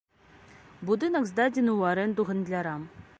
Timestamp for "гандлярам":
2.31-2.81